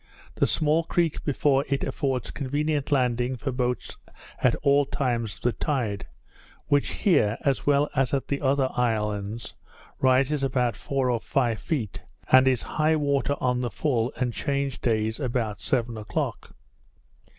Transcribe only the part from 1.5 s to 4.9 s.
it affords convenient landing for boats at all